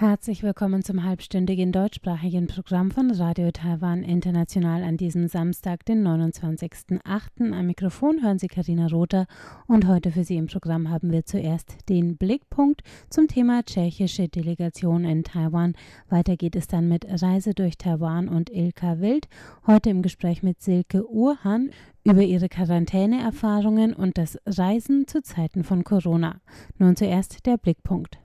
[0.00, 7.52] Herzlich willkommen zum halbstündigen deutschsprachigen Programm von Radio Taiwan International an diesem Samstag, den 29.08.
[7.52, 9.26] Am Mikrofon hören Sie Karina Rother
[9.66, 12.80] und heute für Sie im Programm haben wir zuerst den Blickpunkt
[13.10, 15.74] zum Thema tschechische Delegation in Taiwan.
[16.08, 19.28] Weiter geht es dann mit Reise durch Taiwan und Ilka Wild.
[19.66, 21.72] Heute im Gespräch mit Silke Urhan
[22.04, 26.40] über ihre Quarantäneerfahrungen und das Reisen zu Zeiten von Corona.
[26.78, 28.18] Nun zuerst der Blickpunkt.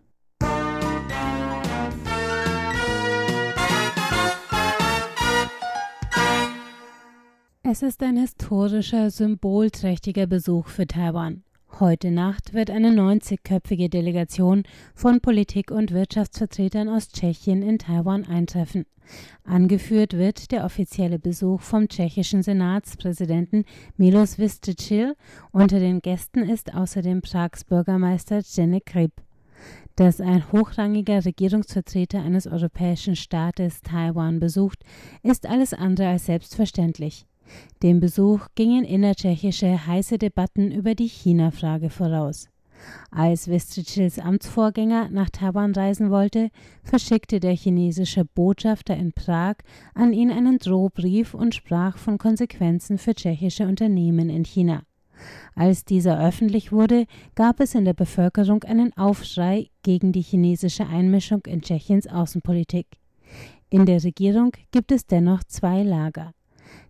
[7.68, 11.42] Es ist ein historischer, symbolträchtiger Besuch für Taiwan.
[11.80, 14.62] Heute Nacht wird eine 90-köpfige Delegation
[14.94, 18.86] von Politik- und Wirtschaftsvertretern aus Tschechien in Taiwan eintreffen.
[19.46, 23.66] Angeführt wird der offizielle Besuch vom tschechischen Senatspräsidenten
[23.98, 25.16] Milos Vystrčil.
[25.52, 29.14] Unter den Gästen ist außerdem Prags Bürgermeister Jenny Grip.
[29.96, 34.84] Dass ein hochrangiger Regierungsvertreter eines europäischen Staates Taiwan besucht,
[35.24, 37.26] ist alles andere als selbstverständlich.
[37.84, 42.50] Dem Besuch gingen innertschechische heiße Debatten über die China-Frage voraus.
[43.12, 46.50] Als Vystrčils Amtsvorgänger nach Taiwan reisen wollte,
[46.84, 49.56] verschickte der chinesische Botschafter in Prag
[49.94, 54.84] an ihn einen Drohbrief und sprach von Konsequenzen für tschechische Unternehmen in China.
[55.56, 61.46] Als dieser öffentlich wurde, gab es in der Bevölkerung einen Aufschrei gegen die chinesische Einmischung
[61.46, 62.88] in Tschechiens Außenpolitik.
[63.70, 66.34] In der Regierung gibt es dennoch zwei Lager.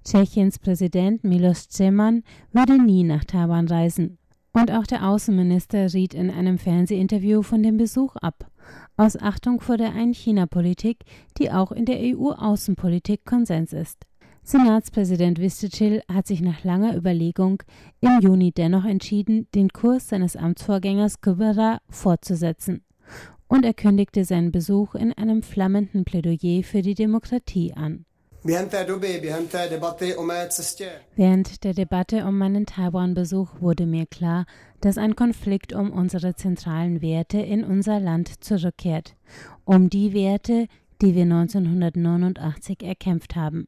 [0.04, 4.18] Tschechiens Präsident Milos Zeman würde nie nach Taiwan reisen.
[4.54, 8.50] Und auch der Außenminister riet in einem Fernsehinterview von dem Besuch ab,
[8.96, 11.00] aus Achtung vor der Ein-China-Politik,
[11.38, 14.06] die auch in der EU-Außenpolitik Konsens ist.
[14.44, 17.64] Senatspräsident Vystrčil hat sich nach langer Überlegung
[18.00, 22.84] im Juni dennoch entschieden, den Kurs seines Amtsvorgängers Kubera fortzusetzen.
[23.48, 28.06] Und er kündigte seinen Besuch in einem flammenden Plädoyer für die Demokratie an.
[31.16, 34.46] Während der Debatte um meinen Taiwan-Besuch wurde mir klar,
[34.82, 39.16] dass ein Konflikt um unsere zentralen Werte in unser Land zurückkehrt,
[39.64, 40.68] um die Werte,
[41.02, 43.68] die wir 1989 erkämpft haben.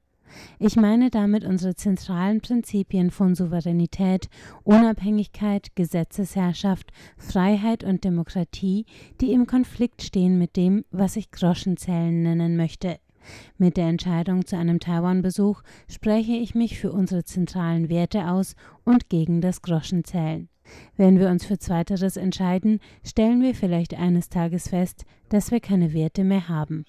[0.59, 4.29] Ich meine damit unsere zentralen Prinzipien von Souveränität,
[4.63, 8.85] Unabhängigkeit, Gesetzesherrschaft, Freiheit und Demokratie,
[9.21, 12.99] die im Konflikt stehen mit dem, was ich Groschenzellen nennen möchte.
[13.57, 19.09] Mit der Entscheidung zu einem Taiwan-Besuch spreche ich mich für unsere zentralen Werte aus und
[19.09, 20.49] gegen das Groschenzählen.
[20.97, 25.93] Wenn wir uns für Zweiteres entscheiden, stellen wir vielleicht eines Tages fest, dass wir keine
[25.93, 26.85] Werte mehr haben.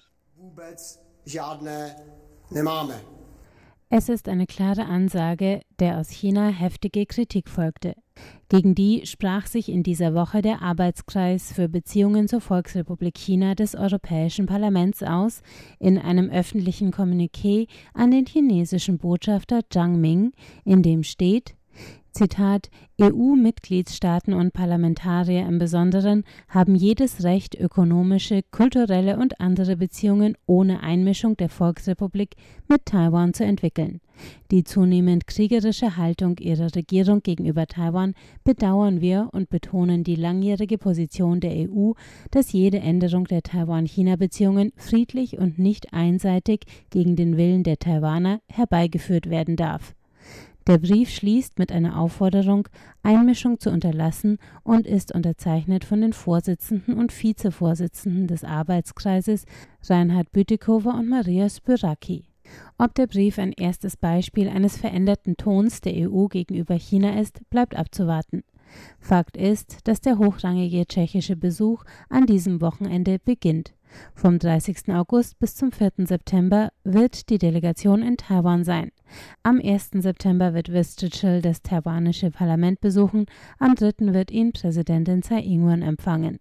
[0.59, 1.95] vůbec žádné
[2.51, 3.18] nemáme.
[3.91, 7.95] Es ist eine klare Ansage, der aus China heftige Kritik folgte.
[8.47, 13.73] Gegen die sprach sich in dieser Woche der Arbeitskreis für Beziehungen zur Volksrepublik China des
[13.73, 15.41] Europäischen Parlaments aus,
[15.79, 20.33] in einem öffentlichen Kommuniqué an den chinesischen Botschafter Zhang Ming,
[20.65, 21.55] in dem steht,
[22.11, 30.81] Zitat EU-Mitgliedstaaten und Parlamentarier im Besonderen haben jedes Recht, ökonomische, kulturelle und andere Beziehungen ohne
[30.81, 32.35] Einmischung der Volksrepublik
[32.67, 34.01] mit Taiwan zu entwickeln.
[34.51, 41.39] Die zunehmend kriegerische Haltung ihrer Regierung gegenüber Taiwan bedauern wir und betonen die langjährige Position
[41.39, 41.93] der EU,
[42.31, 49.29] dass jede Änderung der Taiwan-China-Beziehungen friedlich und nicht einseitig gegen den Willen der Taiwaner herbeigeführt
[49.29, 49.95] werden darf.
[50.69, 52.67] Der Brief schließt mit einer Aufforderung,
[53.01, 59.45] Einmischung zu unterlassen und ist unterzeichnet von den Vorsitzenden und Vizevorsitzenden des Arbeitskreises
[59.85, 62.25] Reinhard Bütikofer und Maria Spyraki.
[62.77, 67.75] Ob der Brief ein erstes Beispiel eines veränderten Tons der EU gegenüber China ist, bleibt
[67.75, 68.43] abzuwarten.
[68.99, 73.73] Fakt ist, dass der hochrangige tschechische Besuch an diesem Wochenende beginnt.
[74.13, 74.93] Vom 30.
[74.93, 75.91] August bis zum 4.
[76.05, 78.91] September wird die Delegation in Taiwan sein.
[79.43, 79.91] Am 1.
[79.95, 83.25] September wird Vystrčil das taiwanische Parlament besuchen,
[83.57, 84.13] am 3.
[84.13, 86.39] wird ihn Präsidentin Tsai Ing-wen empfangen.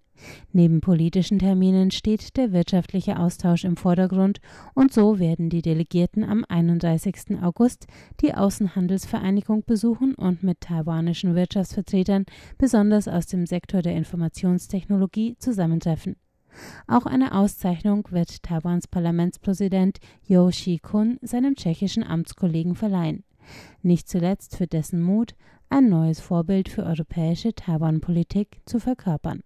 [0.53, 4.41] Neben politischen Terminen steht der wirtschaftliche Austausch im Vordergrund
[4.75, 7.41] und so werden die Delegierten am 31.
[7.43, 7.87] August
[8.21, 12.25] die Außenhandelsvereinigung besuchen und mit taiwanischen Wirtschaftsvertretern,
[12.57, 16.17] besonders aus dem Sektor der Informationstechnologie, zusammentreffen.
[16.87, 23.25] Auch eine Auszeichnung wird Taiwans Parlamentspräsident Yo Shi-kun seinem tschechischen Amtskollegen verleihen.
[23.83, 25.35] Nicht zuletzt für dessen Mut,
[25.71, 29.43] ein neues Vorbild für europäische Taiwan-Politik zu verkörpern.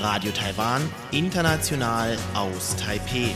[0.00, 0.82] Radio Taiwan,
[1.12, 3.30] international aus Taipeh.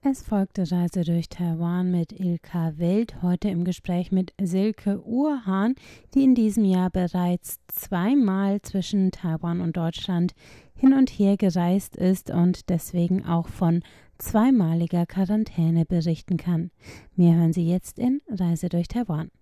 [0.00, 5.74] Es folgte Reise durch Taiwan mit Ilka Welt, heute im Gespräch mit Silke Urhahn,
[6.14, 10.34] die in diesem Jahr bereits zweimal zwischen Taiwan und Deutschland
[10.76, 13.82] hin und her gereist ist und deswegen auch von
[14.18, 16.70] zweimaliger Quarantäne berichten kann.
[17.16, 19.32] Mehr hören Sie jetzt in Reise durch Taiwan.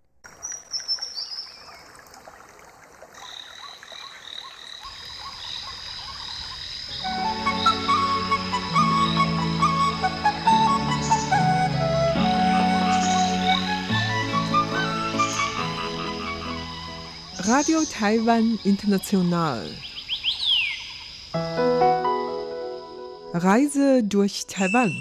[17.67, 19.69] Radio Taiwan International.
[23.35, 24.93] Reise durch Taiwan.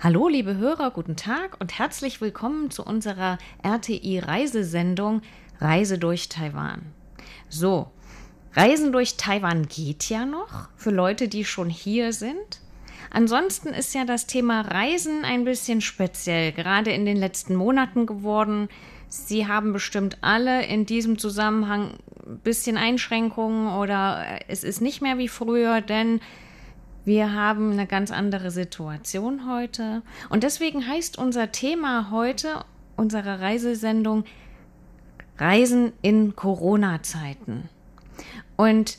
[0.00, 5.22] Hallo, liebe Hörer, guten Tag und herzlich willkommen zu unserer RTI-Reisesendung
[5.60, 6.82] Reise durch Taiwan.
[7.48, 7.92] So,
[8.54, 12.60] Reisen durch Taiwan geht ja noch für Leute, die schon hier sind.
[13.12, 18.68] Ansonsten ist ja das Thema Reisen ein bisschen speziell, gerade in den letzten Monaten geworden.
[19.10, 25.18] Sie haben bestimmt alle in diesem Zusammenhang ein bisschen Einschränkungen oder es ist nicht mehr
[25.18, 26.20] wie früher, denn
[27.04, 30.02] wir haben eine ganz andere Situation heute.
[30.28, 32.64] Und deswegen heißt unser Thema heute,
[32.96, 34.24] unserer Reisesendung,
[35.38, 37.68] Reisen in Corona-Zeiten.
[38.56, 38.98] Und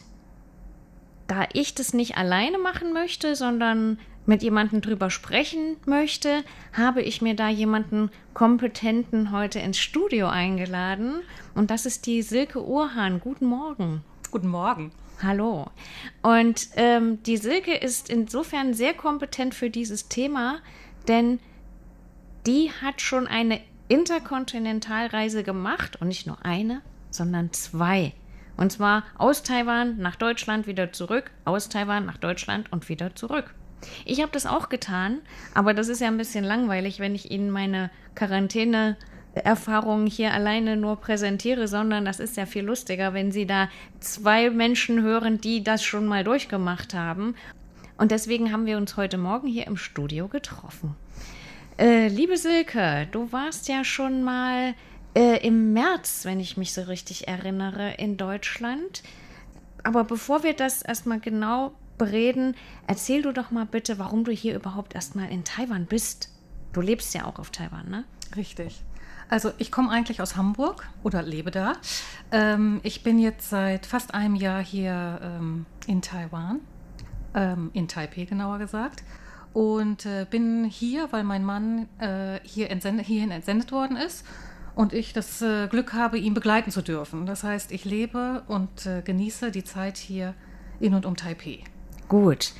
[1.28, 7.22] da ich das nicht alleine machen möchte, sondern mit jemandem drüber sprechen möchte, habe ich
[7.22, 11.22] mir da jemanden kompetenten heute ins Studio eingeladen.
[11.56, 13.20] Und das ist die Silke Urhahn.
[13.20, 14.04] Guten Morgen.
[14.32, 14.92] Guten Morgen.
[15.22, 15.68] Hallo.
[16.22, 20.60] Und ähm, die Silke ist insofern sehr kompetent für dieses Thema,
[21.08, 21.40] denn
[22.48, 26.82] die hat schon eine Interkontinentalreise gemacht und nicht nur eine,
[27.12, 28.14] sondern zwei.
[28.58, 33.54] Und zwar aus Taiwan nach Deutschland wieder zurück, aus Taiwan nach Deutschland und wieder zurück.
[34.06, 35.20] Ich habe das auch getan,
[35.54, 38.98] aber das ist ja ein bisschen langweilig, wenn ich Ihnen meine Quarantäne
[39.34, 43.70] Erfahrungen hier alleine nur präsentiere, sondern das ist ja viel lustiger, wenn Sie da
[44.00, 47.36] zwei Menschen hören, die das schon mal durchgemacht haben.
[47.98, 50.96] Und deswegen haben wir uns heute Morgen hier im Studio getroffen.
[51.78, 54.74] Äh, liebe Silke, du warst ja schon mal
[55.16, 59.04] äh, im März, wenn ich mich so richtig erinnere, in Deutschland.
[59.84, 62.56] Aber bevor wir das erstmal genau bereden,
[62.88, 66.30] erzähl du doch mal bitte, warum du hier überhaupt erstmal in Taiwan bist.
[66.74, 68.06] Du lebst ja auch auf Taiwan, ne?
[68.36, 68.82] Richtig.
[69.30, 71.74] Also ich komme eigentlich aus Hamburg oder lebe da.
[72.32, 76.62] Ähm, ich bin jetzt seit fast einem Jahr hier ähm, in Taiwan,
[77.36, 79.04] ähm, in Taipei genauer gesagt.
[79.54, 84.26] Und äh, bin hier, weil mein Mann äh, hier entsendet, hierhin entsendet worden ist
[84.74, 87.28] und ich das äh, Glück habe, ihn begleiten zu dürfen.
[87.28, 90.34] Das heißt, ich lebe und äh, genieße die Zeit hier
[90.80, 91.64] in und um Taipei.
[92.12, 92.52] Gut.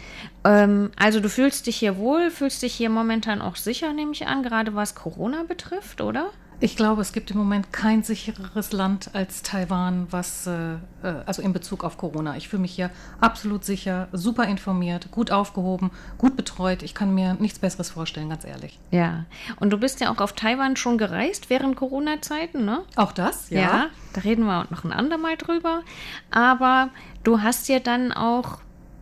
[0.46, 4.26] Ähm, also du fühlst dich hier wohl, fühlst dich hier momentan auch sicher, nehme ich
[4.26, 6.30] an, gerade was Corona betrifft, oder?
[6.62, 10.78] Ich glaube, es gibt im Moment kein sichereres Land als Taiwan, was äh, äh
[11.26, 12.38] also in Bezug auf Corona.
[12.38, 16.82] Ich fühle mich hier absolut sicher, super informiert, gut aufgehoben, gut betreut.
[16.82, 18.80] Ich kann mir nichts Besseres vorstellen, ganz ehrlich.
[18.92, 19.26] Ja.
[19.60, 22.84] Und du bist ja auch auf Taiwan schon gereist während Corona-Zeiten, ne?
[22.96, 23.60] Auch das, ja.
[23.60, 25.82] Ja, da reden wir noch ein andermal drüber.
[26.30, 26.88] Aber
[27.26, 28.60] du hast ja dann auch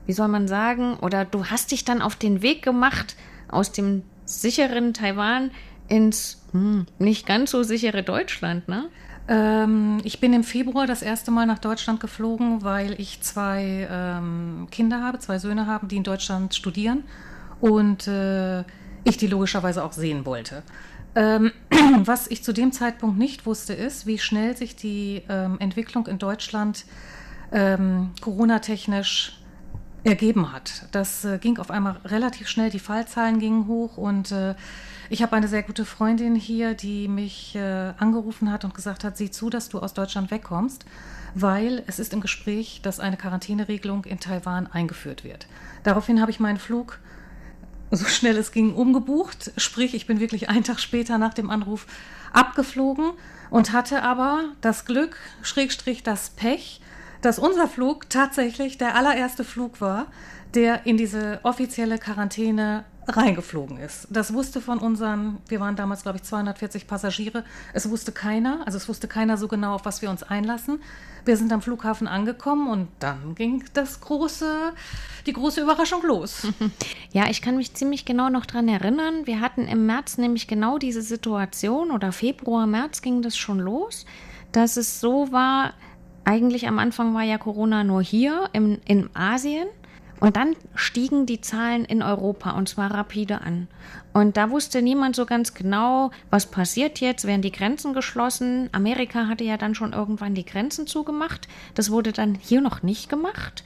[0.10, 3.16] wie soll man sagen, oder du hast dich dann auf den Weg gemacht
[3.48, 5.51] aus dem sicheren Taiwan
[5.88, 8.89] ins hm, nicht ganz so sichere Deutschland, ne?
[9.28, 14.68] Ähm, ich bin im Februar das erste Mal nach Deutschland geflogen, weil ich zwei ähm,
[14.72, 17.04] Kinder habe, zwei Söhne habe, die in Deutschland studieren
[17.62, 18.62] und äh,
[19.04, 20.63] ich die logischerweise auch sehen wollte.
[21.13, 21.51] Ähm,
[22.00, 26.18] was ich zu dem Zeitpunkt nicht wusste, ist, wie schnell sich die ähm, Entwicklung in
[26.18, 26.86] Deutschland
[27.51, 29.38] ähm, Corona-technisch
[30.10, 30.86] ergeben hat.
[30.92, 34.56] Das äh, ging auf einmal relativ schnell, die Fallzahlen gingen hoch und äh,
[35.10, 39.18] ich habe eine sehr gute Freundin hier, die mich äh, angerufen hat und gesagt hat,
[39.18, 40.86] sieh zu, dass du aus Deutschland wegkommst,
[41.34, 45.48] weil es ist im Gespräch, dass eine Quarantäneregelung in Taiwan eingeführt wird.
[45.84, 47.00] Daraufhin habe ich meinen Flug
[47.92, 51.88] so schnell es ging umgebucht, sprich ich bin wirklich einen Tag später nach dem Anruf
[52.34, 53.12] abgeflogen
[53.50, 56.82] und hatte aber das Glück, Schrägstrich das Pech,
[57.22, 60.08] dass unser Flug tatsächlich der allererste Flug war,
[60.54, 64.08] der in diese offizielle Quarantäne reingeflogen ist.
[64.10, 68.78] Das wusste von unseren, wir waren damals, glaube ich, 240 Passagiere, es wusste keiner, also
[68.78, 70.82] es wusste keiner so genau, auf was wir uns einlassen.
[71.26, 74.74] Wir sind am Flughafen angekommen und dann ging das große,
[75.26, 76.48] die große Überraschung los.
[77.12, 79.26] Ja, ich kann mich ziemlich genau noch dran erinnern.
[79.26, 84.06] Wir hatten im März nämlich genau diese Situation oder Februar, März ging das schon los,
[84.52, 85.74] dass es so war,
[86.26, 89.68] eigentlich am Anfang war ja Corona nur hier im, in Asien
[90.20, 93.68] und dann stiegen die Zahlen in Europa und zwar rapide an.
[94.14, 98.70] Und da wusste niemand so ganz genau, was passiert jetzt, werden die Grenzen geschlossen.
[98.74, 101.48] Amerika hatte ja dann schon irgendwann die Grenzen zugemacht.
[101.74, 103.64] Das wurde dann hier noch nicht gemacht.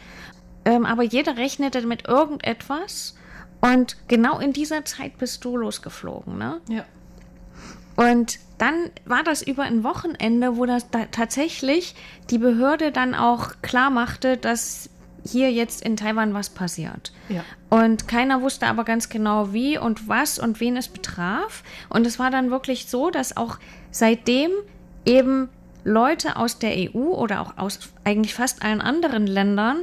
[0.66, 3.16] Ähm, aber jeder rechnete mit irgendetwas.
[3.62, 6.62] Und genau in dieser Zeit bist du losgeflogen, ne?
[6.70, 6.86] Ja.
[7.96, 11.96] Und dann war das über ein Wochenende, wo das da tatsächlich
[12.30, 14.90] die Behörde dann auch klar machte, dass
[15.26, 17.14] hier jetzt in Taiwan was passiert.
[17.30, 17.44] Ja.
[17.70, 21.64] Und keiner wusste aber ganz genau, wie und was und wen es betraf.
[21.90, 23.58] Und es war dann wirklich so, dass auch
[23.92, 24.52] seitdem
[25.06, 25.50] eben
[25.84, 29.82] Leute aus der EU oder auch aus eigentlich fast allen anderen Ländern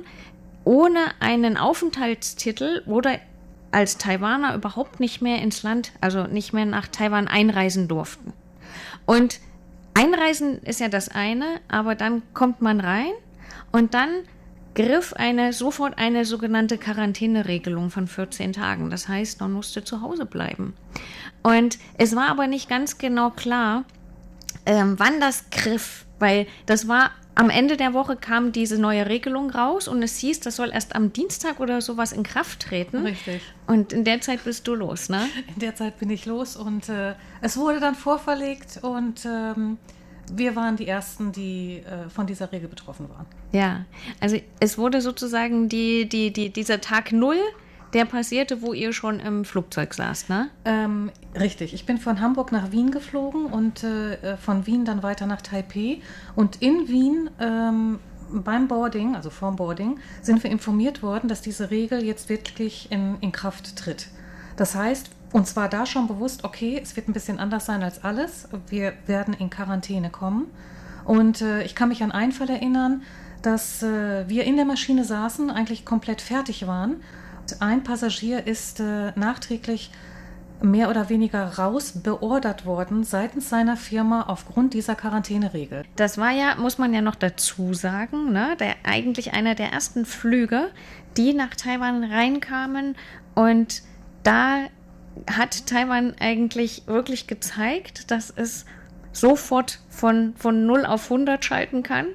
[0.64, 3.18] ohne einen Aufenthaltstitel oder
[3.72, 8.32] als Taiwaner überhaupt nicht mehr ins Land, also nicht mehr nach Taiwan einreisen durften.
[9.06, 9.40] Und
[9.94, 13.12] einreisen ist ja das eine, aber dann kommt man rein
[13.72, 14.10] und dann
[14.74, 18.90] griff eine sofort eine sogenannte Quarantäneregelung von 14 Tagen.
[18.90, 20.74] Das heißt, man musste zu Hause bleiben.
[21.42, 23.84] Und es war aber nicht ganz genau klar,
[24.66, 29.50] ähm, wann das griff, weil das war am Ende der Woche kam diese neue Regelung
[29.50, 32.98] raus und es hieß, das soll erst am Dienstag oder sowas in Kraft treten.
[33.06, 33.40] Richtig.
[33.66, 35.26] Und in der Zeit bist du los, ne?
[35.54, 39.78] In der Zeit bin ich los und äh, es wurde dann vorverlegt und ähm,
[40.32, 43.26] wir waren die Ersten, die äh, von dieser Regel betroffen waren.
[43.52, 43.84] Ja,
[44.20, 47.38] also es wurde sozusagen die, die, die, dieser Tag Null,
[47.92, 50.48] der passierte, wo ihr schon im Flugzeug saßt, ne?
[50.64, 51.74] Ähm, richtig.
[51.74, 56.00] Ich bin von Hamburg nach Wien geflogen und äh, von Wien dann weiter nach Taipei.
[56.36, 57.98] Und in Wien ähm,
[58.32, 63.16] beim Boarding, also vorm Boarding, sind wir informiert worden, dass diese Regel jetzt wirklich in,
[63.20, 64.08] in Kraft tritt.
[64.56, 68.04] Das heißt, uns war da schon bewusst, okay, es wird ein bisschen anders sein als
[68.04, 68.48] alles.
[68.68, 70.46] Wir werden in Quarantäne kommen.
[71.04, 73.02] Und äh, ich kann mich an einen Fall erinnern,
[73.42, 76.96] dass äh, wir in der Maschine saßen, eigentlich komplett fertig waren.
[77.60, 79.90] Ein Passagier ist äh, nachträglich
[80.62, 85.84] mehr oder weniger raus beordert worden seitens seiner Firma aufgrund dieser Quarantäneregel.
[85.96, 90.04] Das war ja, muss man ja noch dazu sagen, ne, der, eigentlich einer der ersten
[90.04, 90.70] Flüge,
[91.16, 92.96] die nach Taiwan reinkamen.
[93.34, 93.82] Und
[94.22, 94.66] da
[95.30, 98.66] hat Taiwan eigentlich wirklich gezeigt, dass es
[99.12, 102.06] sofort von, von 0 auf 100 schalten kann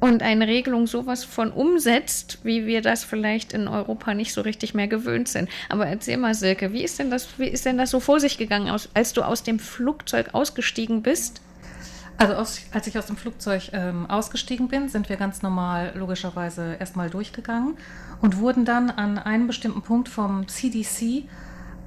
[0.00, 4.74] und eine Regelung sowas von umsetzt, wie wir das vielleicht in Europa nicht so richtig
[4.74, 5.48] mehr gewöhnt sind.
[5.68, 8.38] Aber erzähl mal, Silke, wie ist denn das, wie ist denn das so vor sich
[8.38, 11.40] gegangen, als du aus dem Flugzeug ausgestiegen bist?
[12.16, 16.76] Also aus, als ich aus dem Flugzeug ähm, ausgestiegen bin, sind wir ganz normal logischerweise
[16.80, 17.76] erstmal durchgegangen
[18.20, 21.24] und wurden dann an einem bestimmten Punkt vom CDC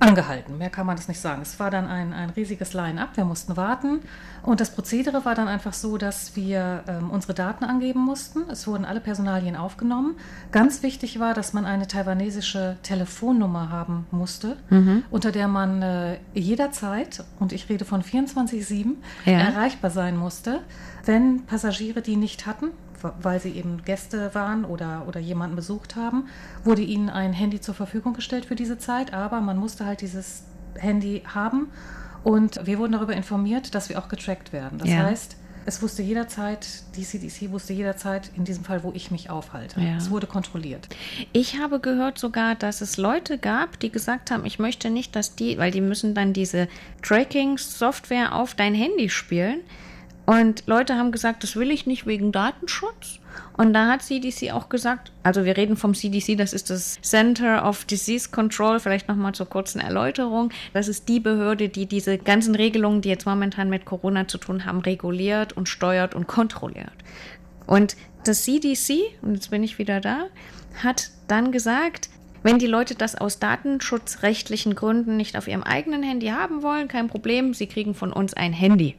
[0.01, 0.57] angehalten.
[0.57, 1.41] Mehr kann man das nicht sagen.
[1.41, 3.15] Es war dann ein, ein riesiges Line-up.
[3.15, 3.99] Wir mussten warten.
[4.43, 8.49] Und das Prozedere war dann einfach so, dass wir ähm, unsere Daten angeben mussten.
[8.49, 10.15] Es wurden alle Personalien aufgenommen.
[10.51, 15.03] Ganz wichtig war, dass man eine taiwanesische Telefonnummer haben musste, Mhm.
[15.11, 19.33] unter der man äh, jederzeit, und ich rede von 24-7, Ja.
[19.39, 20.59] erreichbar sein musste,
[21.05, 22.67] wenn Passagiere die nicht hatten,
[23.21, 26.27] weil sie eben Gäste waren oder, oder jemanden besucht haben,
[26.63, 30.43] wurde ihnen ein Handy zur Verfügung gestellt für diese Zeit, aber man musste halt dieses
[30.75, 31.69] Handy haben
[32.23, 34.77] und wir wurden darüber informiert, dass wir auch getrackt werden.
[34.79, 34.97] Das Ja.
[35.03, 36.65] heißt, es wusste jederzeit,
[36.95, 39.79] die CDC wusste jederzeit, in diesem Fall, wo ich mich aufhalte.
[39.79, 39.95] Ja.
[39.97, 40.87] Es wurde kontrolliert.
[41.33, 45.35] Ich habe gehört sogar, dass es Leute gab, die gesagt haben, ich möchte nicht, dass
[45.35, 46.67] die, weil die müssen dann diese
[47.03, 49.59] Tracking-Software auf dein Handy spielen.
[50.31, 53.19] Und Leute haben gesagt, das will ich nicht wegen Datenschutz.
[53.57, 57.67] Und da hat CDC auch gesagt, also wir reden vom CDC, das ist das Center
[57.67, 60.51] of Disease Control, vielleicht nochmal zur kurzen Erläuterung.
[60.71, 64.63] Das ist die Behörde, die diese ganzen Regelungen, die jetzt momentan mit Corona zu tun
[64.63, 66.93] haben, reguliert und steuert und kontrolliert.
[67.67, 70.27] Und das CDC, und jetzt bin ich wieder da,
[70.81, 72.09] hat dann gesagt,
[72.41, 77.09] wenn die Leute das aus datenschutzrechtlichen Gründen nicht auf ihrem eigenen Handy haben wollen, kein
[77.09, 78.95] Problem, sie kriegen von uns ein Handy.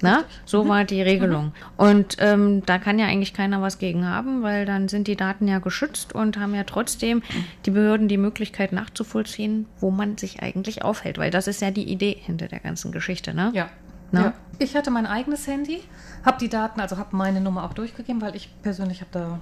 [0.00, 1.52] Na, so war die Regelung.
[1.76, 5.48] Und ähm, da kann ja eigentlich keiner was gegen haben, weil dann sind die Daten
[5.48, 7.22] ja geschützt und haben ja trotzdem
[7.66, 11.18] die Behörden die Möglichkeit nachzuvollziehen, wo man sich eigentlich aufhält.
[11.18, 13.50] Weil das ist ja die Idee hinter der ganzen Geschichte, ne?
[13.54, 13.68] Ja.
[14.12, 14.22] Na?
[14.22, 14.32] ja.
[14.58, 15.80] Ich hatte mein eigenes Handy,
[16.24, 19.40] habe die Daten, also habe meine Nummer auch durchgegeben, weil ich persönlich habe da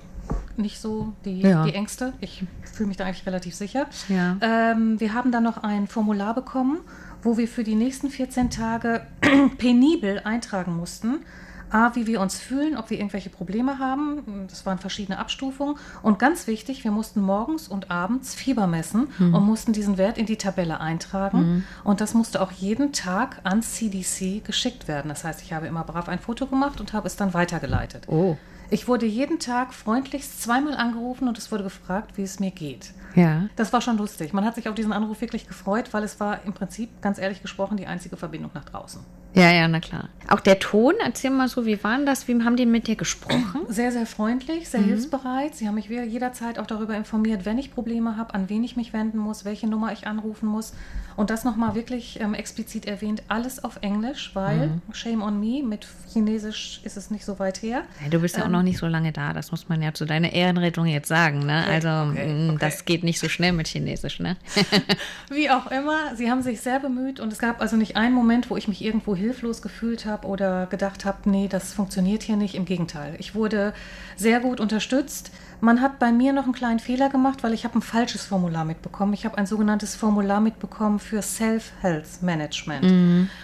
[0.57, 1.65] nicht so die, Ja.
[1.65, 2.13] die Ängste.
[2.21, 2.43] Ich
[2.75, 3.87] fühle mich da eigentlich relativ sicher.
[4.09, 4.37] Ja.
[4.41, 6.79] Ähm, wir haben dann noch ein Formular bekommen,
[7.27, 9.03] wo wir für die nächsten 14 Tage
[9.59, 11.25] penibel eintragen mussten.
[11.69, 14.47] A, wie wir uns fühlen, ob wir irgendwelche Probleme haben.
[14.49, 15.75] Das waren verschiedene Abstufungen.
[16.01, 20.27] Und ganz wichtig, wir mussten morgens und abends Fieber messen und mussten diesen Wert in
[20.27, 21.65] die Tabelle eintragen.
[21.83, 25.09] Und das musste auch jeden Tag ans CDC geschickt werden.
[25.09, 28.05] Das heißt, ich habe immer brav ein Foto gemacht und habe es dann weitergeleitet.
[28.07, 28.37] Oh.
[28.71, 32.93] Ich wurde jeden Tag freundlichst zweimal angerufen und es wurde gefragt, wie es mir geht.
[33.15, 33.49] Ja.
[33.57, 34.33] Das war schon lustig.
[34.33, 37.43] Man hat sich auf diesen Anruf wirklich gefreut, weil es war im Prinzip, ganz ehrlich
[37.43, 39.03] gesprochen, die einzige Verbindung nach draußen.
[39.37, 40.09] Ja, ja, na klar.
[40.29, 42.27] Auch der Ton, erzähl mal so, wie waren das?
[42.27, 43.61] Wie haben die mit dir gesprochen?
[43.69, 45.55] Sehr, sehr freundlich, sehr hilfsbereit.
[45.55, 48.93] Sie haben mich jederzeit auch darüber informiert, wenn ich Probleme habe, an wen ich mich
[48.93, 50.73] wenden muss, welche Nummer ich anrufen muss.
[51.17, 55.87] Und das nochmal wirklich ähm, explizit erwähnt, alles auf Englisch, weil, shame on me, mit
[56.13, 57.83] Chinesisch ist es nicht so weit her.
[58.03, 60.05] Ja, du bist ja auch noch nicht so lange da, das muss man ja zu
[60.05, 61.65] deiner Ehrenrettung jetzt sagen, ne?
[61.65, 62.59] Okay, also, okay, mh, okay.
[62.61, 64.37] das geht nicht so schnell mit Chinesisch, ne?
[65.31, 68.51] Wie auch immer, sie haben sich sehr bemüht und es gab also nicht einen Moment,
[68.51, 72.55] wo ich mich irgendwo hilflos gefühlt habe oder gedacht habe, nee, das funktioniert hier nicht.
[72.55, 73.75] Im Gegenteil, ich wurde
[74.17, 75.33] sehr gut unterstützt.
[75.61, 78.65] Man hat bei mir noch einen kleinen Fehler gemacht, weil ich habe ein falsches Formular
[78.65, 79.15] mitbekommen.
[79.15, 82.85] Ich habe ein sogenanntes Formular mitbekommen für Self-Health Management.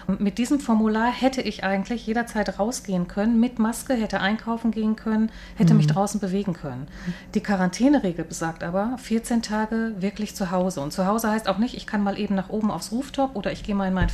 [0.06, 4.94] Und mit diesem Formular hätte ich eigentlich jederzeit rausgehen können, mit Maske, hätte einkaufen gehen
[4.94, 6.86] können, hätte mich draußen bewegen können.
[7.34, 10.82] Die Quarantäneregel besagt aber 14 Tage wirklich zu Hause.
[10.82, 13.52] Und zu Hause heißt auch nicht, ich kann mal eben nach oben aufs Rooftop oder
[13.52, 14.10] ich gehe mal in meinen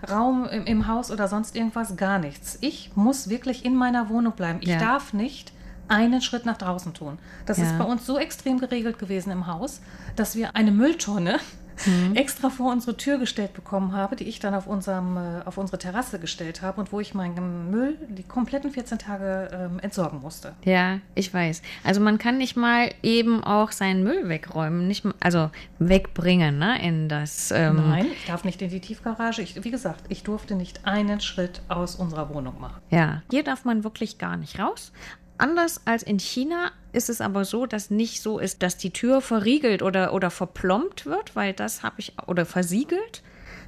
[0.00, 2.58] Fitnessraum im, im Haus oder sonst irgendwas, gar nichts.
[2.60, 4.58] Ich muss wirklich in meiner Wohnung bleiben.
[4.62, 4.78] Ich Ja.
[4.78, 5.52] darf nicht
[5.88, 7.18] einen Schritt nach draußen tun.
[7.46, 7.64] Das Ja.
[7.64, 9.80] ist bei uns so extrem geregelt gewesen im Haus,
[10.16, 11.38] dass wir eine Mülltonne
[11.86, 12.16] Mhm.
[12.16, 15.78] extra vor unsere Tür gestellt bekommen habe, die ich dann auf, unserem, äh, auf unsere
[15.78, 20.54] Terrasse gestellt habe und wo ich meinen Müll die kompletten 14 Tage ähm, entsorgen musste.
[20.64, 21.62] Ja, ich weiß.
[21.84, 27.08] Also man kann nicht mal eben auch seinen Müll wegräumen, nicht, also wegbringen, ne, in
[27.08, 27.50] das.
[27.50, 29.42] Ähm, Nein, ich darf nicht in die Tiefgarage.
[29.42, 32.80] Ich, wie gesagt, ich durfte nicht einen Schritt aus unserer Wohnung machen.
[32.90, 34.92] Ja, hier darf man wirklich gar nicht raus.
[35.38, 39.20] Anders als in China ist es aber so, dass nicht so ist, dass die Tür
[39.20, 43.22] verriegelt oder, oder verplombt wird, weil das habe ich, oder versiegelt.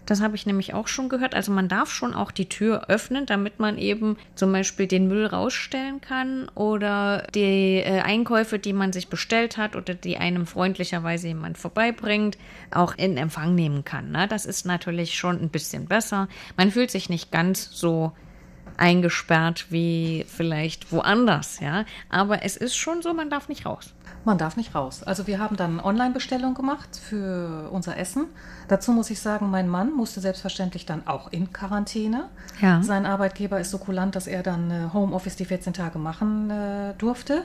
[0.06, 1.36] Das habe ich nämlich auch schon gehört.
[1.36, 5.26] Also man darf schon auch die Tür öffnen, damit man eben zum Beispiel den Müll
[5.26, 11.28] rausstellen kann oder die äh, Einkäufe, die man sich bestellt hat oder die einem freundlicherweise
[11.28, 12.36] jemand vorbeibringt,
[12.72, 14.10] auch in Empfang nehmen kann.
[14.10, 14.26] Ne?
[14.26, 16.28] Das ist natürlich schon ein bisschen besser.
[16.56, 18.12] Man fühlt sich nicht ganz so
[18.80, 21.84] eingesperrt wie vielleicht woanders, ja.
[22.08, 23.92] Aber es ist schon so, man darf nicht raus.
[24.24, 25.02] Man darf nicht raus.
[25.02, 28.26] Also wir haben dann Online-Bestellung gemacht für unser Essen.
[28.68, 32.28] Dazu muss ich sagen, mein Mann musste selbstverständlich dann auch in Quarantäne.
[32.60, 32.82] Ja.
[32.82, 36.94] Sein Arbeitgeber ist so kulant, dass er dann äh, Homeoffice die 14 Tage machen äh,
[36.98, 37.44] durfte.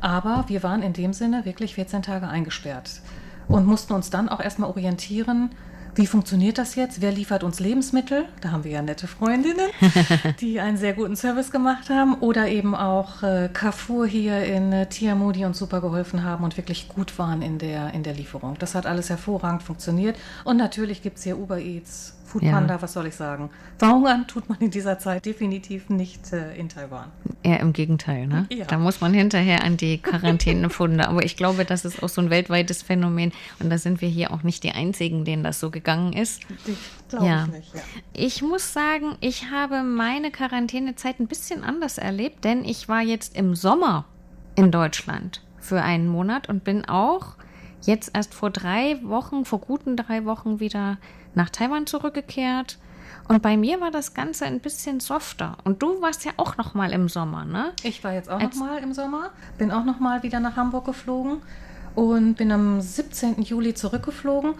[0.00, 3.00] Aber wir waren in dem Sinne wirklich 14 Tage eingesperrt
[3.48, 5.50] und mussten uns dann auch erstmal orientieren,
[5.96, 7.00] wie funktioniert das jetzt?
[7.00, 8.26] Wer liefert uns Lebensmittel?
[8.42, 9.70] Da haben wir ja nette Freundinnen,
[10.40, 12.16] die einen sehr guten Service gemacht haben.
[12.16, 16.58] Oder eben auch äh, Carrefour hier in äh, Tiamu, die uns super geholfen haben und
[16.58, 18.56] wirklich gut waren in der, in der Lieferung.
[18.58, 20.16] Das hat alles hervorragend funktioniert.
[20.44, 22.82] Und natürlich gibt es hier Uber Eats, Food Ja.
[22.82, 23.50] Was soll ich sagen?
[23.78, 27.06] Verhungern tut man in dieser Zeit definitiv nicht äh, in Taiwan.
[27.42, 28.46] Eher im Gegenteil, ne?
[28.50, 28.64] Ja.
[28.66, 31.08] Da muss man hinterher an die Quarantänefunde.
[31.08, 33.32] Aber ich glaube, das ist auch so ein weltweites Phänomen.
[33.60, 36.42] Und da sind wir hier auch nicht die Einzigen, denen das so gegangen ist.
[37.08, 37.44] Glaube Ja.
[37.44, 37.74] ich nicht.
[37.74, 37.80] Ja.
[38.12, 43.36] Ich muss sagen, ich habe meine Quarantänezeit ein bisschen anders erlebt, denn ich war jetzt
[43.36, 44.04] im Sommer
[44.56, 47.34] in Deutschland für einen Monat und bin auch
[47.82, 50.98] jetzt erst vor drei Wochen, vor guten drei Wochen wieder
[51.36, 52.78] nach Taiwan zurückgekehrt.
[53.28, 55.56] Und bei mir war das Ganze ein bisschen softer.
[55.64, 57.72] Und du warst ja auch noch mal im Sommer, ne?
[57.82, 60.56] Ich war jetzt auch Als- noch mal im Sommer, bin auch noch mal wieder nach
[60.56, 61.42] Hamburg geflogen
[61.96, 63.42] und bin am 17.
[63.42, 64.54] Juli zurückgeflogen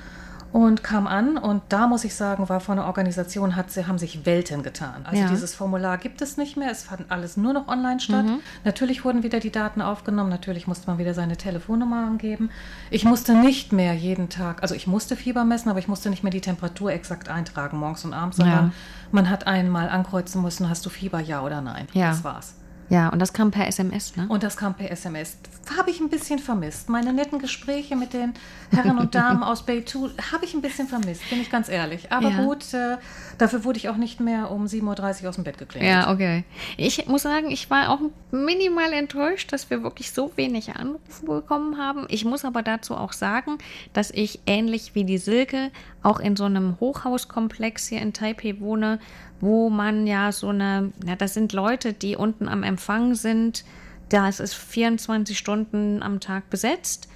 [0.52, 3.98] und kam an und da muss ich sagen, war von der Organisation hat, sie haben
[3.98, 5.04] sich Welten getan.
[5.04, 5.28] Also Ja.
[5.28, 8.24] dieses Formular gibt es nicht mehr, es fand alles nur noch online statt.
[8.64, 12.50] Natürlich wurden wieder die Daten aufgenommen, natürlich musste man wieder seine Telefonnummer angeben.
[12.90, 16.22] Ich musste nicht mehr jeden Tag, also ich musste Fieber messen, aber ich musste nicht
[16.22, 18.72] mehr die Temperatur exakt eintragen morgens und abends, sondern Ja.
[19.12, 21.87] man hat einmal ankreuzen müssen, hast du Fieber, ja oder nein.
[21.92, 22.09] Ja.
[22.11, 22.54] Das war's.
[22.88, 24.27] Ja, und das kam per SMS, ne?
[24.29, 25.37] Und das kam per SMS.
[25.77, 26.88] Habe ich ein bisschen vermisst.
[26.88, 28.35] Meine netten Gespräche mit den
[28.70, 32.12] Herren und Damen aus Beitou habe ich ein bisschen vermisst, bin ich ganz ehrlich.
[32.12, 32.44] Aber Ja.
[32.44, 32.99] gut, äh,
[33.38, 35.90] dafür wurde ich auch nicht mehr um 7.30 Uhr aus dem Bett geklingelt.
[35.90, 36.44] Ja, okay.
[36.77, 37.99] Ich muss sagen, ich war auch
[38.31, 42.07] minimal enttäuscht, dass wir wirklich so wenig Anrufe bekommen haben.
[42.09, 43.59] Ich muss aber dazu auch sagen,
[43.94, 45.70] dass ich ähnlich wie die Silke
[46.05, 49.01] auch in so einem Hochhauskomplex hier in Taipei wohne,
[49.40, 53.64] wo man ja so eine, ja, das sind Leute, die unten am Empfang sind,
[54.09, 57.09] das ist 24 Stunden am Tag besetzt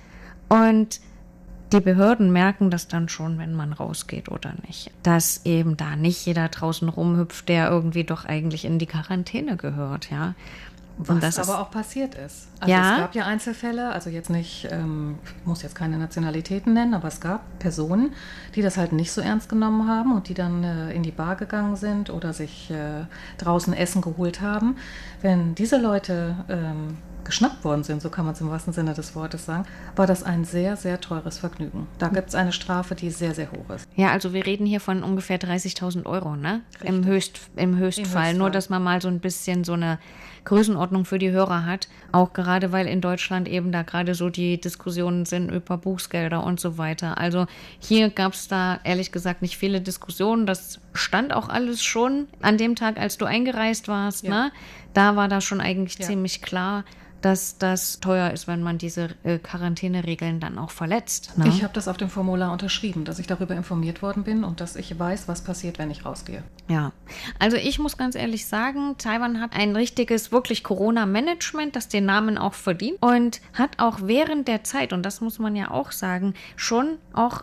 [0.49, 1.01] und
[1.73, 4.91] die Behörden merken das dann schon, wenn man rausgeht oder nicht.
[5.05, 10.11] Dass eben da nicht jeder draußen rumhüpft, der irgendwie doch eigentlich in die Quarantäne gehört,
[10.11, 10.35] ja.
[11.09, 12.49] Was das aber auch passiert ist.
[12.61, 12.93] Also Ja.
[12.95, 17.09] es gab ja Einzelfälle, also jetzt nicht, ähm, ich muss jetzt keine Nationalitäten nennen, aber
[17.09, 18.13] es gab Personen,
[18.55, 21.37] die das halt nicht so ernst genommen haben und die dann äh, in die Bar
[21.37, 23.05] gegangen sind oder sich äh,
[23.39, 24.77] draußen Essen geholt haben.
[25.23, 29.15] Wenn diese Leute ähm, geschnappt worden sind, so kann man es im wahrsten Sinne des
[29.15, 31.87] Wortes sagen, war das ein sehr, sehr teures Vergnügen.
[31.99, 33.87] Da gibt es eine Strafe, die sehr, sehr hoch ist.
[33.95, 36.63] Ja, also wir reden hier von ungefähr 30.000 Euro, ne?
[36.83, 37.05] Im.
[37.05, 38.05] Höchst, Im Höchstfall.
[38.05, 38.35] Höchstfall.
[38.35, 39.99] Nur, dass man mal so ein bisschen so eine
[40.45, 41.89] Größenordnung für die Hörer hat.
[42.13, 46.61] Auch gerade, weil in Deutschland eben da gerade so die Diskussionen sind über Bußgelder und
[46.61, 47.19] so weiter.
[47.19, 47.47] Also
[47.79, 50.47] hier gab es da ehrlich gesagt nicht viele Diskussionen.
[50.47, 54.31] Das stand auch alles schon an dem Tag, als du eingereist warst, Ja.
[54.45, 54.53] ne?
[54.95, 56.07] Da war das schon eigentlich Ja.
[56.07, 56.85] ziemlich klar,
[57.23, 61.37] dass das teuer ist, wenn man diese äh, Quarantäneregeln dann auch verletzt.
[61.37, 61.49] Ne?
[61.49, 64.75] Ich habe das auf dem Formular unterschrieben, dass ich darüber informiert worden bin und dass
[64.75, 66.43] ich weiß, was passiert, wenn ich rausgehe.
[66.69, 66.93] Ja,
[67.39, 72.39] also ich muss ganz ehrlich sagen, Taiwan hat ein richtiges, wirklich Corona-Management, das den Namen
[72.39, 76.35] auch verdient und hat auch während der Zeit, und das muss man ja auch sagen,
[76.57, 77.43] schon auch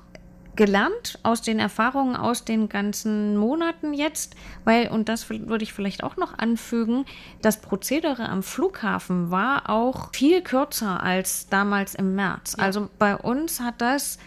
[0.57, 6.03] gelernt aus den Erfahrungen aus den ganzen Monaten jetzt, weil, und das würde ich vielleicht
[6.03, 7.05] auch noch anfügen,
[7.41, 12.55] das Prozedere am Flughafen war auch viel kürzer als damals im März.
[12.57, 14.17] Also bei uns hat das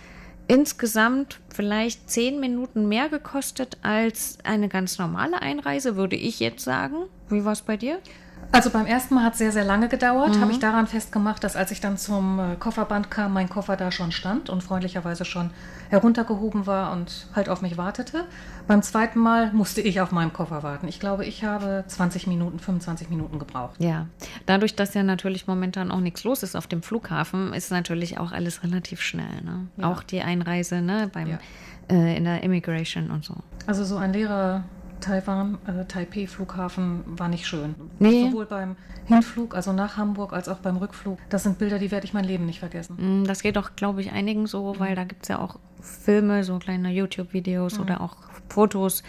[0.46, 7.05] insgesamt vielleicht zehn Minuten mehr gekostet als eine ganz normale Einreise, würde ich jetzt sagen.
[7.29, 7.99] Wie war es bei dir?
[8.53, 10.41] Also beim ersten Mal hat es sehr, sehr lange gedauert.
[10.41, 13.93] Habe ich daran festgemacht, dass als ich dann zum äh, Kofferband kam, mein Koffer da
[13.93, 15.51] schon stand und freundlicherweise schon
[15.89, 18.25] heruntergehoben war und halt auf mich wartete.
[18.67, 20.89] Beim zweiten Mal musste ich auf meinem Koffer warten.
[20.89, 23.77] Ich glaube, ich habe 20 Minuten, 25 Minuten gebraucht.
[23.79, 24.07] Ja,
[24.47, 28.33] dadurch, dass ja natürlich momentan auch nichts los ist auf dem Flughafen, ist natürlich auch
[28.33, 29.43] alles relativ schnell.
[29.45, 29.69] Ne?
[29.77, 29.91] Ja.
[29.93, 31.09] Auch die Einreise ne?
[31.13, 31.39] Beim, Ja.
[31.89, 33.35] äh, in der Immigration und so.
[33.69, 34.65] Also so ein leerer
[35.01, 37.75] Taiwan, äh, Taipei-Flughafen war nicht schön.
[37.99, 38.29] Nee.
[38.31, 41.19] Sowohl beim Hinflug, also nach Hamburg, als auch beim Rückflug.
[41.29, 43.23] Das sind Bilder, die werde ich mein Leben nicht vergessen.
[43.23, 46.45] Mm, Das geht auch, glaube ich, einigen so, weil da gibt es ja auch Filme,
[46.45, 48.17] so kleine YouTube-Videos oder auch
[48.49, 49.03] Fotos.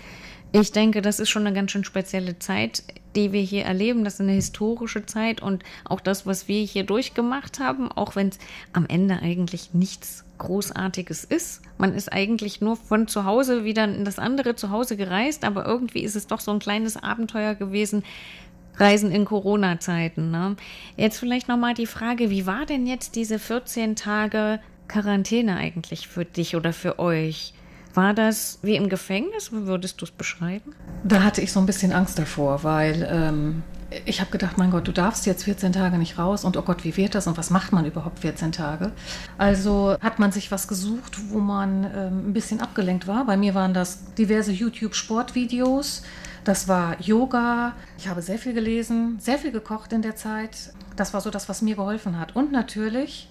[0.53, 2.83] Ich denke, das ist schon eine ganz schön spezielle Zeit,
[3.15, 4.03] die wir hier erleben.
[4.03, 8.29] Das ist eine historische Zeit und auch das, was wir hier durchgemacht haben, auch wenn
[8.29, 8.39] es
[8.73, 11.61] am Ende eigentlich nichts Großartiges ist.
[11.77, 16.01] Man ist eigentlich nur von zu Hause wieder in das andere Zuhause gereist, aber irgendwie
[16.03, 18.03] ist es doch so ein kleines Abenteuer gewesen,
[18.77, 20.31] Reisen in Corona-Zeiten.
[20.31, 20.55] Ne?
[20.97, 26.25] Jetzt vielleicht nochmal die Frage, wie war denn jetzt diese 14 Tage Quarantäne eigentlich für
[26.25, 27.53] dich oder für euch?
[27.93, 29.51] War das wie im Gefängnis?
[29.51, 30.73] Wie würdest du es beschreiben?
[31.03, 33.63] Da hatte ich so ein bisschen Angst davor, weil ähm,
[34.05, 36.83] ich habe gedacht, mein Gott, du darfst jetzt 14 Tage nicht raus und oh Gott,
[36.85, 38.91] wie wird das und was macht man überhaupt 14 Tage?
[39.37, 43.25] Also hat man sich was gesucht, wo man ähm, ein bisschen abgelenkt war.
[43.25, 46.03] Bei mir waren das diverse YouTube-Sportvideos.
[46.43, 47.73] Das war Yoga.
[47.97, 50.73] Ich habe sehr viel gelesen, sehr viel gekocht in der Zeit.
[50.95, 52.35] Das war so das, was mir geholfen hat.
[52.35, 53.29] Und natürlich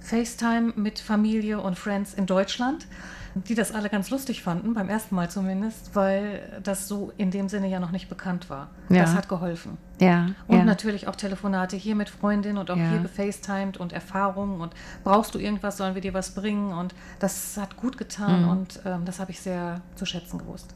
[0.00, 2.86] FaceTime mit Familie und Friends in Deutschland,
[3.34, 7.48] die das alle ganz lustig fanden, beim ersten Mal zumindest, weil das so in dem
[7.48, 8.70] Sinne ja noch nicht bekannt war.
[8.88, 9.02] Ja.
[9.02, 9.78] Das hat geholfen.
[10.00, 10.30] Ja.
[10.48, 10.64] Und ja.
[10.64, 12.88] natürlich auch Telefonate hier mit Freundinnen und auch Ja.
[12.90, 17.56] hier gefacetimed und Erfahrungen und brauchst du irgendwas, sollen wir dir was bringen und das
[17.56, 18.48] hat gut getan Mhm.
[18.48, 20.74] und ähm, das habe ich sehr zu schätzen gewusst.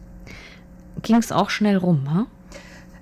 [1.02, 2.26] Ging es auch schnell rum, ha?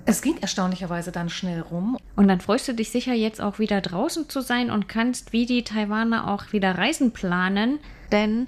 [0.05, 1.97] Es ging erstaunlicherweise dann schnell rum.
[2.17, 5.45] Und dann freust du dich sicher jetzt auch wieder draußen zu sein und kannst wie
[5.45, 7.79] die Taiwaner auch wieder Reisen planen.
[8.11, 8.47] Denn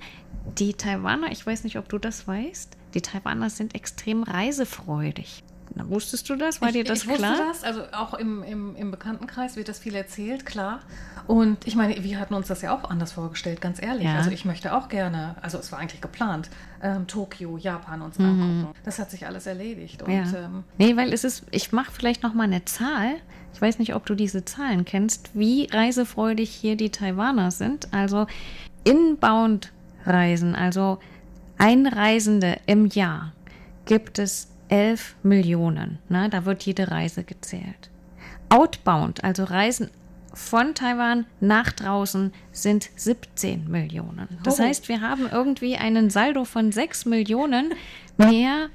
[0.57, 5.43] die Taiwaner, ich weiß nicht, ob du das weißt, die Taiwaner sind extrem reisefreudig.
[5.73, 6.61] Na, wusstest du das?
[6.61, 7.31] War dir das ich, ich klar?
[7.31, 10.79] Wusste das, also auch im, im, im Bekanntenkreis wird das viel erzählt, klar.
[11.27, 14.05] Und ich meine, wir hatten uns das ja auch anders vorgestellt, ganz ehrlich.
[14.05, 14.15] Ja.
[14.17, 16.49] Also ich möchte auch gerne, also es war eigentlich geplant,
[16.83, 18.25] ähm, Tokio, Japan uns Mhm.
[18.25, 18.67] angucken.
[18.83, 20.03] Das hat sich alles erledigt.
[20.03, 20.23] Und Ja.
[20.35, 23.15] ähm, Nee, weil es ist, ich mache vielleicht noch mal eine Zahl.
[23.53, 27.91] Ich weiß nicht, ob du diese Zahlen kennst, wie reisefreudig hier die Taiwaner sind.
[27.93, 28.27] Also
[28.83, 30.99] Inbound-Reisen, also
[31.57, 33.31] Einreisende im Jahr,
[33.85, 35.99] gibt es 11 Millionen.
[36.09, 36.29] Ne?
[36.29, 37.89] Da wird jede Reise gezählt.
[38.49, 39.89] Outbound, also Reisen
[40.33, 44.27] von Taiwan nach draußen, sind 17 Millionen.
[44.43, 44.63] Das Oh.
[44.63, 47.73] heißt, wir haben irgendwie einen Saldo von 6 Millionen
[48.17, 48.67] mehr.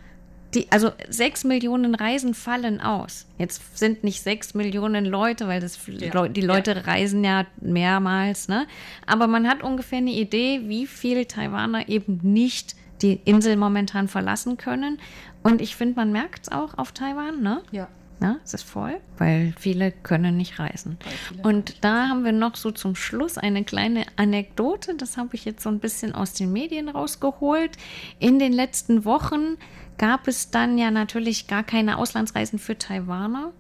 [0.55, 3.27] Die, also 6 Millionen Reisen fallen aus.
[3.39, 6.27] Jetzt sind nicht 6 Millionen Leute, weil das, Ja.
[6.27, 8.67] Die Leute reisen ja mehrmals, ne?
[9.07, 14.57] Aber man hat ungefähr eine Idee, wie viele Taiwaner eben nicht die Insel momentan verlassen
[14.57, 14.99] können.
[15.43, 17.63] Und ich finde, man merkt es auch auf Taiwan, ne?
[17.71, 17.89] ja.
[18.23, 20.99] Na, es ist voll, weil viele können nicht reisen.
[21.43, 24.95] Und da haben wir noch so zum Schluss eine kleine Anekdote.
[24.95, 27.79] Das habe ich jetzt so ein bisschen aus den Medien rausgeholt.
[28.19, 29.57] In den letzten Wochen
[29.97, 33.53] gab es dann ja natürlich gar keine Auslandsreisen für Taiwaner.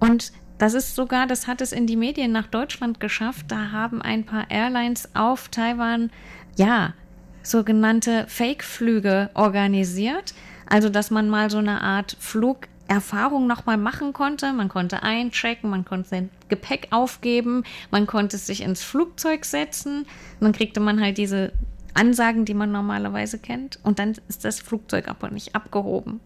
[0.00, 3.46] Und das ist sogar, das hat es in die Medien nach Deutschland geschafft.
[3.48, 6.10] Da haben ein paar Airlines auf Taiwan,
[6.56, 6.94] ja,
[7.42, 10.34] sogenannte Fake-Flüge organisiert.
[10.68, 14.52] Also, dass man mal so eine Art Flugerfahrung nochmal machen konnte.
[14.52, 20.06] Man konnte einchecken, man konnte sein Gepäck aufgeben, man konnte sich ins Flugzeug setzen.
[20.40, 21.52] Dann kriegte man halt diese
[21.94, 23.78] Ansagen, die man normalerweise kennt.
[23.82, 26.20] Und dann ist das Flugzeug aber nicht abgehoben.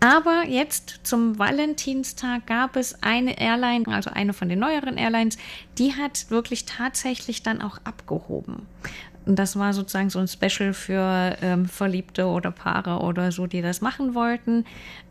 [0.00, 5.36] Aber jetzt zum Valentinstag gab es eine Airline, also eine von den neueren Airlines,
[5.76, 8.66] die hat wirklich tatsächlich dann auch abgehoben.
[9.26, 13.60] Und das war sozusagen so ein Special für ähm, Verliebte oder Paare oder so, die
[13.60, 14.64] das machen wollten.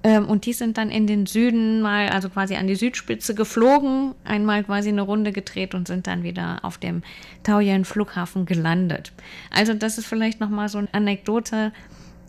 [0.03, 4.15] Ähm, und die sind dann in den Süden mal, also quasi an die Südspitze geflogen,
[4.23, 7.03] einmal quasi eine Runde gedreht und sind dann wieder auf dem
[7.43, 9.11] Taoyuan Flughafen gelandet.
[9.51, 11.71] Also das ist vielleicht nochmal so eine Anekdote.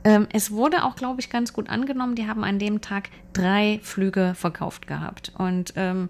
[0.05, 2.15] Ähm, es wurde auch, glaube ich, ganz gut angenommen.
[2.15, 5.33] Die haben an dem Tag drei Flüge verkauft gehabt.
[5.39, 6.09] Und ähm,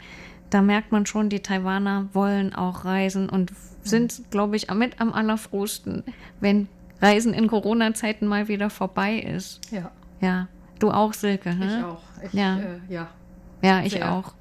[0.51, 3.53] da merkt man schon, die Taiwaner wollen auch reisen und
[3.83, 6.05] sind, glaube ich, mit am allerfrohsten,
[6.41, 6.69] wenn
[7.01, 9.61] Reisen in Corona-Zeiten mal wieder vorbei ist.
[9.71, 9.91] Ja.
[10.21, 10.49] Ja.
[10.79, 11.55] Du auch, Silke?
[11.55, 11.79] Ne?
[11.79, 12.03] Ich auch.
[12.25, 12.59] Ich, Ja.
[12.59, 13.09] Äh, ja.
[13.63, 14.13] Ja, ich Sehr.
[14.13, 14.33] auch.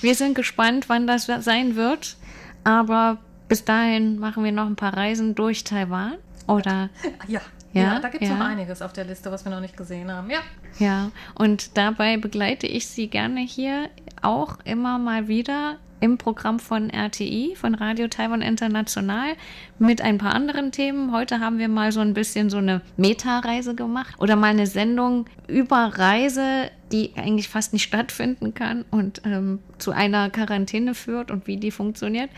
[0.00, 2.16] Wir sind gespannt, wann das sein wird.
[2.64, 6.14] Aber bis dahin machen wir noch ein paar Reisen durch Taiwan.
[6.46, 6.90] Oder
[7.28, 7.40] Ja.
[7.74, 8.36] Ja, Ja, da gibt es ja.
[8.36, 10.28] noch einiges auf der Liste, was wir noch nicht gesehen haben.
[10.30, 10.40] Ja.
[10.78, 13.88] Ja, und dabei begleite ich Sie gerne hier
[14.20, 19.34] auch immer mal wieder im Programm von RTI, von Radio Taiwan International,
[19.78, 21.12] mit ein paar anderen Themen.
[21.12, 25.26] Heute haben wir mal so ein bisschen so eine Meta-Reise gemacht oder mal eine Sendung
[25.46, 31.46] über Reise, die eigentlich fast nicht stattfinden kann und ähm, zu einer Quarantäne führt und
[31.46, 32.30] wie die funktioniert.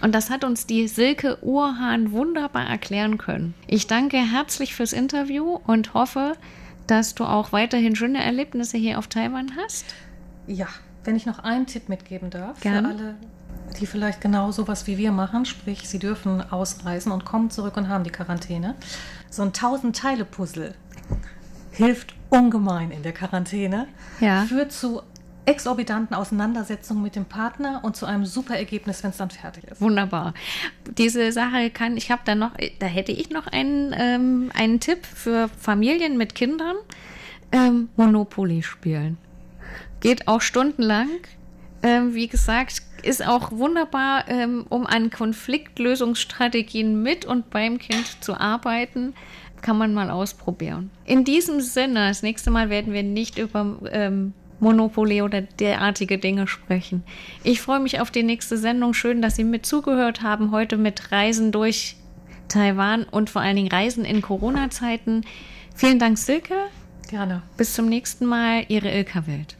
[0.00, 3.54] Und das hat uns die Silke Urhahn wunderbar erklären können.
[3.66, 6.34] Ich danke herzlich fürs Interview und hoffe,
[6.86, 9.84] dass du auch weiterhin schöne Erlebnisse hier auf Taiwan hast.
[10.46, 10.68] Ja,
[11.08, 12.84] wenn ich noch einen Tipp mitgeben darf Gern.
[12.84, 13.14] für alle,
[13.80, 17.88] die vielleicht genau sowas wie wir machen, sprich, sie dürfen ausreisen und kommen zurück und
[17.88, 18.74] haben die Quarantäne.
[19.30, 20.74] So ein 1000-Teile-Puzzle
[21.72, 23.86] hilft ungemein in der Quarantäne,
[24.20, 24.42] Ja.
[24.42, 25.00] führt zu
[25.46, 29.80] exorbitanten Auseinandersetzungen mit dem Partner und zu einem super Ergebnis, wenn es dann fertig ist.
[29.80, 30.34] Wunderbar.
[30.98, 35.06] Diese Sache kann, ich habe da noch, da hätte ich noch einen, ähm, einen Tipp
[35.06, 36.76] für Familien mit Kindern.
[37.50, 39.16] Ähm, Monopoly spielen.
[40.00, 41.08] Geht auch stundenlang.
[41.82, 48.38] Ähm, wie gesagt, ist auch wunderbar, ähm, um an Konfliktlösungsstrategien mit und beim Kind zu
[48.38, 49.14] arbeiten.
[49.62, 50.90] Kann man mal ausprobieren.
[51.04, 56.46] In diesem Sinne, das nächste Mal werden wir nicht über ähm, Monopoly oder derartige Dinge
[56.46, 57.02] sprechen.
[57.44, 58.94] Ich freue mich auf die nächste Sendung.
[58.94, 60.52] Schön, dass Sie mit zugehört haben.
[60.52, 61.96] Heute mit Reisen durch
[62.48, 65.24] Taiwan und vor allen Dingen Reisen in Corona-Zeiten.
[65.74, 66.54] Vielen Dank, Silke.
[67.08, 67.42] Gerne.
[67.56, 68.64] Bis zum nächsten Mal.
[68.68, 69.57] Ihre Ilka Wild.